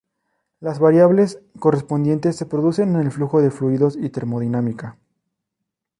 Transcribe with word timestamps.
Las 0.61 0.79
variables 0.79 1.39
correspondientes 1.59 2.35
se 2.35 2.47
producen 2.47 2.95
en 2.95 3.01
el 3.01 3.11
flujo 3.11 3.39
de 3.39 3.51
fluidos 3.51 3.95
y 3.95 4.01
la 4.01 4.09
termodinámica. 4.11 4.97